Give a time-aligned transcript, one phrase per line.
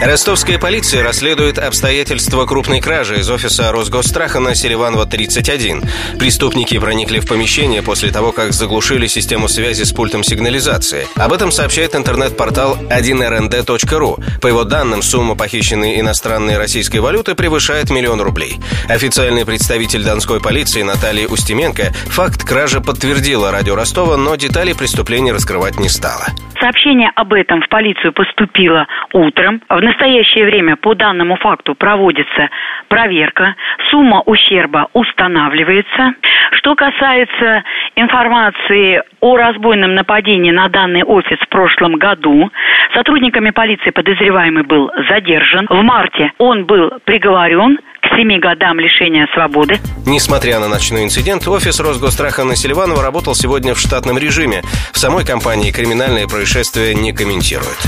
[0.00, 5.82] Ростовская полиция расследует обстоятельства крупной кражи из офиса Росгосстраха на Селиванова 31.
[6.20, 11.06] Преступники проникли в помещение после того, как заглушили систему связи с пультом сигнализации.
[11.16, 14.40] Об этом сообщает интернет-портал 1rnd.ru.
[14.40, 18.60] По его данным, сумма похищенной иностранной российской валюты превышает миллион рублей.
[18.88, 25.80] Официальный представитель Донской полиции Наталья Устименко факт кражи подтвердила радио Ростова, но детали преступления раскрывать
[25.80, 26.26] не стала.
[26.60, 29.60] Сообщение об этом в полицию поступило утром.
[29.68, 32.50] В настоящее время по данному факту проводится
[32.88, 33.54] проверка.
[33.90, 36.14] Сумма ущерба устанавливается.
[36.52, 37.64] Что касается
[37.96, 42.50] информации о разбойном нападении на данный офис в прошлом году,
[42.94, 45.66] сотрудниками полиции подозреваемый был задержан.
[45.68, 47.78] В марте он был приговорен
[48.18, 49.78] семи годам лишения свободы.
[50.04, 54.62] Несмотря на ночной инцидент, офис Росгостраха на Селиванова работал сегодня в штатном режиме.
[54.92, 57.78] В самой компании криминальные происшествия не комментируют.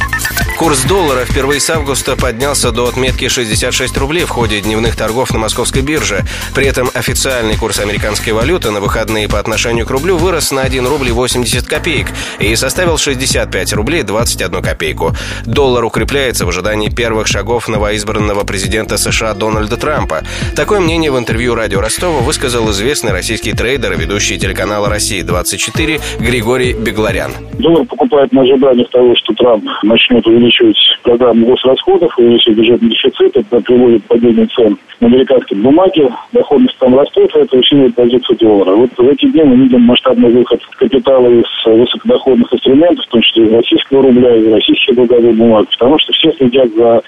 [0.61, 5.39] Курс доллара впервые с августа поднялся до отметки 66 рублей в ходе дневных торгов на
[5.39, 6.22] московской бирже.
[6.55, 10.87] При этом официальный курс американской валюты на выходные по отношению к рублю вырос на 1
[10.87, 12.09] рубль 80 копеек
[12.41, 15.17] и составил 65 рублей 21 копейку.
[15.47, 20.19] Доллар укрепляется в ожидании первых шагов новоизбранного президента США Дональда Трампа.
[20.56, 26.72] Такое мнение в интервью радио Ростова высказал известный российский трейдер и ведущий телеканала «Россия-24» Григорий
[26.74, 27.32] Бегларян.
[27.58, 33.60] Доллар покупает на ожиданиях того, что Трамп начнет увеличивать программу госрасходов, увеличивать бюджетный дефицит, это
[33.60, 38.76] приводит к падению цен на американской бумаге, доходность там растет, это усиливает позицию доллара.
[38.76, 43.46] Вот в эти дни мы видим масштабный выход капитала из высокодоходных инструментов, в том числе
[43.46, 47.02] из российского рубля, из российских долговых бумаг, потому что все следят за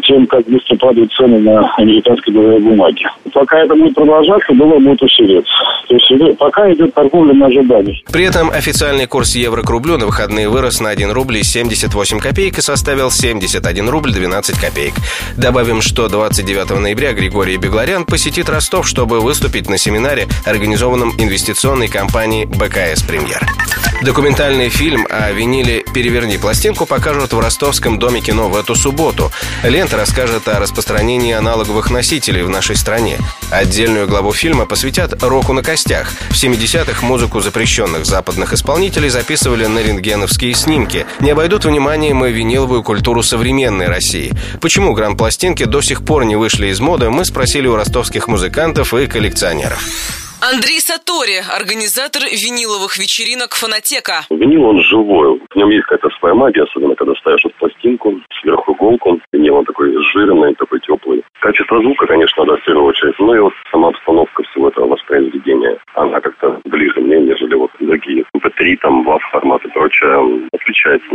[0.00, 3.08] тем, как быстро падают цены на американской долговой бумаге.
[3.32, 5.52] Пока это будет продолжаться, доллар будет усиливаться.
[5.88, 8.02] То есть пока идет торговля на ожидании.
[8.12, 12.58] При этом официальный курс евро к рублю на выходные вырос на 1 рубль 78 копеек
[12.58, 14.94] и составил 71 рубль 12 копеек.
[15.36, 22.46] Добавим, что 29 ноября Григорий Бегларян посетит Ростов, чтобы выступить на семинаре, организованном инвестиционной компанией
[22.46, 23.40] БКС «Премьер».
[24.02, 29.30] Документальный фильм о виниле «Переверни пластинку» покажут в Ростовском доме кино в эту субботу.
[29.84, 33.18] Лента расскажет о распространении аналоговых носителей в нашей стране.
[33.50, 36.10] Отдельную главу фильма посвятят року на костях.
[36.30, 41.04] В 70-х музыку запрещенных западных исполнителей записывали на рентгеновские снимки.
[41.20, 44.32] Не обойдут вниманием и виниловую культуру современной России.
[44.58, 49.06] Почему грамм-пластинки до сих пор не вышли из моды, мы спросили у ростовских музыкантов и
[49.06, 50.23] коллекционеров.
[50.52, 54.28] Андрей Сатори, организатор виниловых вечеринок «Фонотека».
[54.28, 55.40] Винил, он живой.
[55.48, 59.18] В нем есть какая-то своя магия, особенно когда ставишь вот пластинку, сверху иголку.
[59.32, 61.24] Винил, он такой жирный, такой теплый.
[61.40, 63.14] Качество звука, конечно, да, в первую очередь.
[63.18, 68.26] Ну и вот сама обстановка всего этого воспроизведения, она как-то ближе мне, нежели вот другие.
[68.64, 71.08] MP3, там, WAV формат и прочее, отличается.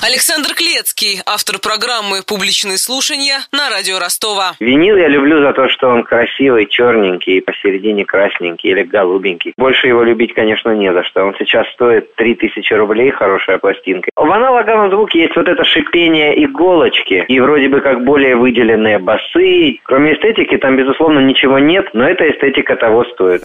[0.00, 4.52] Александр Клецкий, автор программы «Публичные слушания» на радио Ростова.
[4.60, 9.54] Винил я люблю за то, что он красивый, черненький, посередине красненький или голубенький.
[9.56, 11.24] Больше его любить, конечно, не за что.
[11.24, 14.10] Он сейчас стоит 3000 рублей, хорошая пластинка.
[14.14, 19.80] В аналоговом звуке есть вот это шипение иголочки и вроде бы как более выделенные басы.
[19.82, 23.42] Кроме эстетики там, безусловно, ничего нет, но эта эстетика того стоит.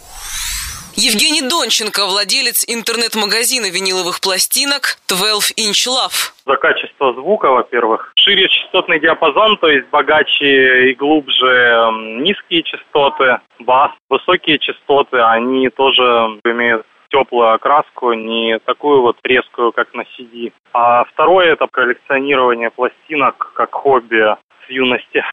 [0.96, 6.30] Евгений Донченко, владелец интернет-магазина виниловых пластинок 12 Inch Love.
[6.46, 8.12] За качество звука, во-первых.
[8.14, 11.90] Шире частотный диапазон, то есть богаче и глубже
[12.22, 13.90] низкие частоты, бас.
[14.08, 20.52] Высокие частоты, они тоже имеют теплую окраску, не такую вот резкую, как на CD.
[20.72, 25.24] А второе это коллекционирование пластинок как хобби с юности.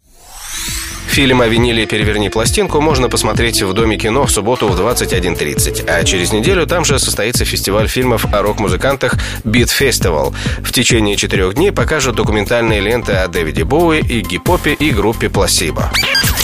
[1.12, 5.86] Фильм о виниле «Переверни пластинку» можно посмотреть в Доме кино в субботу в 21.30.
[5.86, 10.34] А через неделю там же состоится фестиваль фильмов о рок-музыкантах «Beat Festival».
[10.64, 15.92] В течение четырех дней покажут документальные ленты о Дэвиде Боуи, Игги Попе и группе «Пласибо».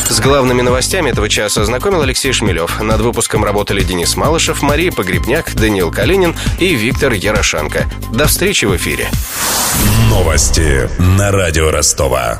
[0.09, 2.81] С главными новостями этого часа знакомил Алексей Шмелев.
[2.81, 7.89] Над выпуском работали Денис Малышев, Мария Погребняк, Даниил Калинин и Виктор Ярошенко.
[8.11, 9.07] До встречи в эфире.
[10.09, 12.37] Новости на радио Ростова.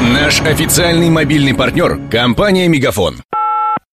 [0.00, 3.22] Наш официальный мобильный партнер– компания «Мегафон».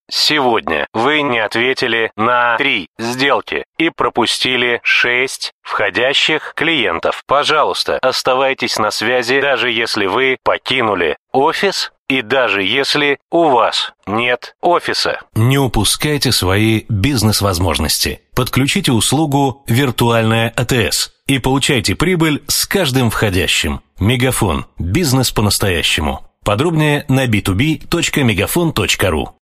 [0.10, 7.24] Сегодня вы не ответили на три сделки и пропустили шесть входящих клиентов.
[7.28, 14.56] Пожалуйста, оставайтесь на связи, даже если вы покинули офис и даже если у вас нет
[14.62, 15.20] офиса.
[15.36, 18.22] Не упускайте свои бизнес-возможности.
[18.34, 23.82] Подключите услугу «Виртуальная АТС» и получайте прибыль с каждым входящим.
[24.00, 24.66] Мегафон.
[24.80, 26.22] Бизнес по-настоящему.
[26.44, 29.36] Подробнее на b2b.мегафон.ру